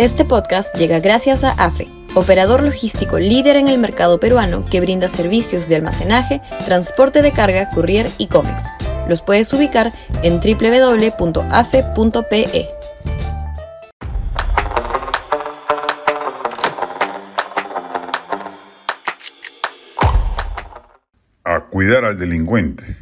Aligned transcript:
Este 0.00 0.24
podcast 0.24 0.74
llega 0.76 0.98
gracias 0.98 1.44
a 1.44 1.50
AFE, 1.50 1.86
operador 2.14 2.62
logístico 2.62 3.18
líder 3.18 3.56
en 3.56 3.68
el 3.68 3.76
mercado 3.76 4.18
peruano 4.18 4.62
que 4.62 4.80
brinda 4.80 5.08
servicios 5.08 5.68
de 5.68 5.76
almacenaje, 5.76 6.40
transporte 6.64 7.20
de 7.20 7.32
carga, 7.32 7.68
courier 7.68 8.08
y 8.16 8.28
cómics. 8.28 8.64
Los 9.10 9.20
puedes 9.20 9.52
ubicar 9.52 9.92
en 10.22 10.40
www.afe.pe. 10.40 11.20
A 21.44 21.60
cuidar 21.70 22.06
al 22.06 22.18
delincuente. 22.18 22.96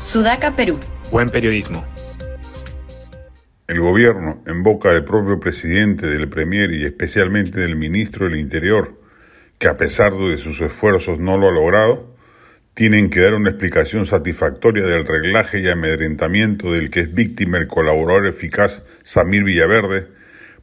Sudaca, 0.00 0.52
Perú. 0.52 0.80
Buen 1.10 1.28
periodismo. 1.28 1.84
El 3.66 3.80
gobierno, 3.80 4.42
en 4.46 4.62
boca 4.62 4.92
del 4.92 5.04
propio 5.04 5.40
presidente, 5.40 6.06
del 6.06 6.28
premier 6.28 6.70
y 6.72 6.84
especialmente 6.84 7.60
del 7.60 7.76
ministro 7.76 8.28
del 8.28 8.38
Interior, 8.38 8.94
que 9.58 9.68
a 9.68 9.78
pesar 9.78 10.12
de 10.12 10.36
sus 10.36 10.60
esfuerzos 10.60 11.18
no 11.18 11.38
lo 11.38 11.48
ha 11.48 11.50
logrado, 11.50 12.14
tienen 12.74 13.08
que 13.08 13.20
dar 13.20 13.32
una 13.32 13.48
explicación 13.48 14.04
satisfactoria 14.04 14.84
del 14.84 15.06
reglaje 15.06 15.60
y 15.60 15.68
amedrentamiento 15.70 16.72
del 16.72 16.90
que 16.90 17.00
es 17.00 17.14
víctima 17.14 17.56
el 17.56 17.66
colaborador 17.66 18.26
eficaz 18.26 18.82
Samir 19.02 19.44
Villaverde, 19.44 20.08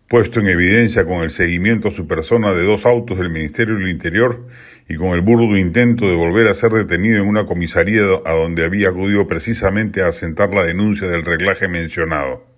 puesto 0.07 0.39
en 0.39 0.49
evidencia 0.49 1.03
con 1.03 1.23
el 1.23 1.31
seguimiento 1.31 1.87
a 1.87 1.91
su 1.91 2.05
persona 2.05 2.51
de 2.51 2.61
dos 2.61 2.85
autos 2.85 3.17
del 3.17 3.31
Ministerio 3.31 3.77
del 3.77 3.89
Interior 3.89 4.45
y 4.87 4.95
con 4.97 5.15
el 5.15 5.21
burdo 5.21 5.57
intento 5.57 6.07
de 6.07 6.15
volver 6.15 6.47
a 6.47 6.53
ser 6.53 6.71
detenido 6.73 7.15
en 7.15 7.27
una 7.27 7.47
comisaría 7.47 8.03
a 8.25 8.33
donde 8.33 8.63
había 8.63 8.89
acudido 8.89 9.25
precisamente 9.25 10.03
a 10.03 10.09
asentar 10.09 10.53
la 10.53 10.63
denuncia 10.63 11.07
del 11.07 11.25
reglaje 11.25 11.67
mencionado. 11.67 12.50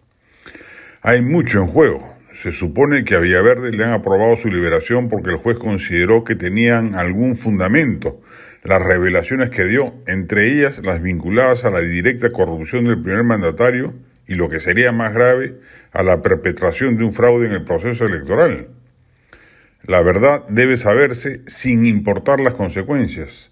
Hay 1.06 1.22
mucho 1.22 1.60
en 1.60 1.68
juego. 1.68 2.16
Se 2.32 2.54
supone 2.54 3.04
que 3.04 3.16
a 3.16 3.20
Villaverde 3.20 3.72
le 3.72 3.84
han 3.84 3.92
aprobado 3.92 4.38
su 4.38 4.48
liberación 4.48 5.10
porque 5.10 5.32
el 5.32 5.36
juez 5.36 5.58
consideró 5.58 6.24
que 6.24 6.36
tenían 6.36 6.96
algún 6.96 7.36
fundamento 7.36 8.22
las 8.64 8.82
revelaciones 8.82 9.50
que 9.50 9.66
dio, 9.66 9.94
entre 10.08 10.48
ellas 10.48 10.80
las 10.82 11.02
vinculadas 11.02 11.66
a 11.66 11.72
la 11.72 11.82
directa 11.82 12.32
corrupción 12.32 12.86
del 12.86 13.02
primer 13.02 13.26
mandatario 13.26 13.94
y 14.28 14.36
lo 14.36 14.48
que 14.48 14.62
sería 14.62 14.94
más 14.94 15.14
grave, 15.14 15.60
a 15.92 16.04
la 16.04 16.22
perpetración 16.22 16.98
de 16.98 17.04
un 17.04 17.12
fraude 17.12 17.48
en 17.48 17.52
el 17.52 17.66
proceso 17.66 18.06
electoral. 18.06 18.70
La 19.86 20.02
verdad 20.04 20.46
debe 20.48 20.78
saberse 20.78 21.42
sin 21.48 21.86
importar 21.86 22.40
las 22.40 22.54
consecuencias. 22.54 23.52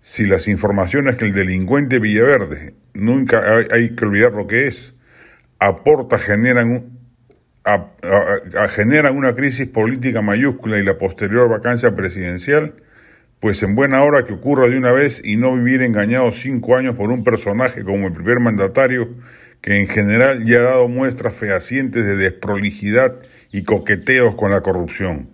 Si 0.00 0.24
las 0.24 0.46
informaciones 0.46 1.16
que 1.16 1.24
el 1.24 1.32
delincuente 1.32 1.98
Villaverde, 1.98 2.74
nunca 2.94 3.42
hay, 3.72 3.96
que 3.96 4.04
olvidar 4.04 4.34
lo 4.34 4.46
que 4.46 4.68
es, 4.68 4.95
aporta 5.58 6.18
generan, 6.18 6.98
generan 8.70 9.16
una 9.16 9.34
crisis 9.34 9.68
política 9.68 10.22
mayúscula 10.22 10.78
y 10.78 10.84
la 10.84 10.98
posterior 10.98 11.48
vacancia 11.48 11.94
presidencial, 11.94 12.74
pues 13.40 13.62
en 13.62 13.74
buena 13.74 14.02
hora 14.02 14.24
que 14.24 14.32
ocurra 14.32 14.68
de 14.68 14.78
una 14.78 14.92
vez 14.92 15.22
y 15.24 15.36
no 15.36 15.54
vivir 15.54 15.82
engañado 15.82 16.32
cinco 16.32 16.76
años 16.76 16.94
por 16.94 17.10
un 17.10 17.24
personaje 17.24 17.84
como 17.84 18.06
el 18.08 18.12
primer 18.12 18.40
mandatario, 18.40 19.08
que 19.60 19.80
en 19.80 19.88
general 19.88 20.44
ya 20.44 20.58
ha 20.58 20.62
dado 20.62 20.88
muestras 20.88 21.34
fehacientes 21.34 22.04
de 22.04 22.16
desprolijidad 22.16 23.16
y 23.52 23.64
coqueteos 23.64 24.34
con 24.34 24.50
la 24.50 24.60
corrupción. 24.60 25.30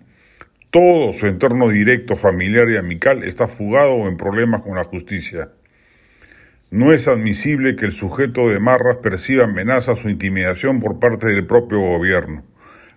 Todo 0.71 1.13
su 1.13 1.27
entorno 1.27 1.69
directo, 1.69 2.15
familiar 2.15 2.69
y 2.69 2.77
amical 2.77 3.23
está 3.23 3.47
fugado 3.47 3.93
o 3.93 4.07
en 4.07 4.17
problemas 4.17 4.63
con 4.63 4.75
la 4.75 4.83
justicia. 4.83 5.49
No 6.73 6.91
es 6.91 7.07
admisible 7.07 7.75
que 7.75 7.85
el 7.85 7.91
sujeto 7.91 8.49
de 8.49 8.59
Marras 8.59 8.97
perciba 8.97 9.43
amenazas 9.43 10.03
o 10.03 10.09
intimidación 10.09 10.79
por 10.79 10.97
parte 10.97 11.27
del 11.27 11.45
propio 11.45 11.79
gobierno. 11.79 12.43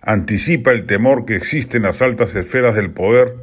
Anticipa 0.01 0.71
el 0.71 0.87
temor 0.87 1.25
que 1.25 1.35
existe 1.35 1.77
en 1.77 1.83
las 1.83 2.01
altas 2.01 2.33
esferas 2.33 2.75
del 2.75 2.89
poder 2.89 3.35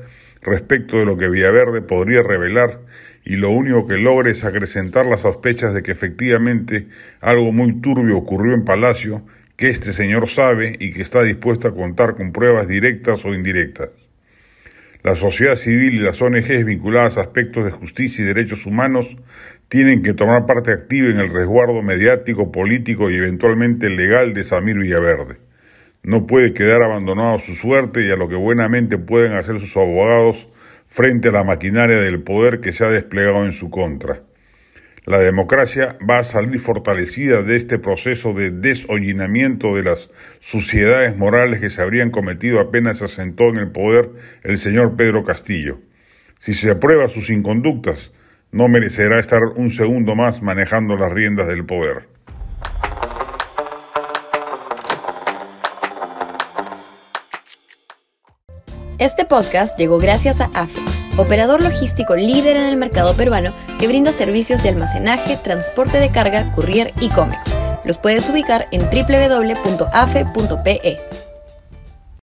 respecto 0.42 0.96
de 0.96 1.05
lo 1.05 1.16
que 1.16 1.28
Villaverde 1.28 1.82
podría 1.82 2.24
revelar 2.24 2.80
y 3.24 3.36
lo 3.36 3.50
único 3.50 3.86
que 3.86 3.96
logra 3.96 4.28
es 4.28 4.42
acrecentar 4.42 5.06
las 5.06 5.20
sospechas 5.20 5.73
de 5.73 5.84
que 5.84 5.92
efectivamente 5.92 6.89
algo 7.20 7.52
muy 7.52 7.80
turbio 7.80 8.18
ocurrió 8.18 8.55
en 8.55 8.64
Palacio 8.64 9.24
que 9.55 9.70
este 9.70 9.92
señor 9.92 10.28
sabe 10.28 10.74
y 10.80 10.90
que 10.90 11.02
está 11.02 11.23
dispuesto 11.23 11.68
a 11.68 11.77
contar 11.77 12.17
con 12.17 12.33
pruebas 12.33 12.67
directas 12.67 13.24
o 13.24 13.34
indirectas. 13.34 14.04
La 15.05 15.17
sociedad 15.17 15.57
civil 15.57 15.97
y 15.97 15.98
las 15.98 16.23
ONGs 16.23 16.65
vinculadas 16.65 17.19
a 17.19 17.20
aspectos 17.20 17.63
de 17.63 17.70
justicia 17.70 18.23
y 18.23 18.27
derechos 18.27 18.65
humanos 18.65 19.19
tienen 19.69 20.03
que 20.03 20.15
tomar 20.15 20.47
parte 20.47 20.73
activa 20.73 21.11
en 21.11 21.19
el 21.19 21.31
resguardo 21.31 21.83
mediático, 21.83 22.51
político 22.51 23.11
y 23.11 23.17
eventualmente 23.17 23.91
legal 23.91 24.33
de 24.33 24.45
Samir 24.45 24.79
Villaverde. 24.79 25.37
No 26.03 26.27
puede 26.27 26.55
quedar 26.55 26.83
abandonado 26.83 27.37
a 27.37 27.41
su 27.41 27.55
suerte 27.55 28.07
y 28.07 28.11
a 28.11 28.17
lo 28.17 28.31
que 28.31 28.37
buenamente 28.37 28.97
pueden 28.97 29.33
hacer 29.33 29.61
sus 29.61 29.77
abogados 29.77 30.48
frente 30.87 31.29
a 31.29 31.33
la 31.33 31.45
maquinaria 31.45 32.01
del 32.01 32.23
poder 32.23 32.61
que 32.61 32.73
se 32.73 32.86
ha 32.86 32.89
desplegado 32.89 33.45
en 33.45 33.53
su 33.53 33.69
contra. 33.69 34.23
La 35.07 35.19
democracia 35.19 35.98
va 36.09 36.19
a 36.19 36.25
salir 36.25 36.59
fortalecida 36.61 37.42
de 37.42 37.57
este 37.57 37.79
proceso 37.79 38.33
de 38.33 38.51
desollinamiento 38.51 39.77
de 39.77 39.83
las 39.83 40.09
suciedades 40.41 41.15
morales 41.15 41.61
que 41.61 41.69
se 41.69 41.83
habrían 41.83 42.11
cometido 42.11 42.59
apenas 42.59 42.98
se 42.98 43.05
asentó 43.05 43.51
en 43.51 43.57
el 43.57 43.70
poder 43.70 44.11
el 44.45 44.57
señor 44.57 44.97
Pedro 44.97 45.23
Castillo. 45.23 45.81
Si 46.39 46.55
se 46.55 46.70
aprueba 46.70 47.09
sus 47.09 47.29
inconductas, 47.29 48.13
no 48.51 48.69
merecerá 48.69 49.19
estar 49.19 49.42
un 49.57 49.69
segundo 49.69 50.15
más 50.15 50.41
manejando 50.41 50.97
las 50.97 51.13
riendas 51.13 51.48
del 51.48 51.67
poder. 51.67 52.09
Este 58.98 59.27
podcast 59.27 59.79
llegó 59.79 59.98
gracias 59.98 60.41
a 60.41 60.47
AFE, 60.55 60.81
operador 61.17 61.63
logístico 61.63 62.17
líder 62.17 62.57
en 62.57 62.64
el 62.64 62.77
mercado 62.77 63.14
peruano 63.14 63.52
que 63.79 63.89
brinda 63.89 64.13
servicios 64.13 64.63
de 64.63 64.70
almacenaje, 64.70 65.36
transporte 65.36 65.98
de 65.98 66.11
carga, 66.11 66.51
courier 66.52 66.92
y 67.01 67.08
cómics. 67.08 67.55
Los 67.85 67.98
puedes 67.98 68.29
ubicar 68.29 68.67
en 68.70 68.83
www.afe.pe. 68.83 69.55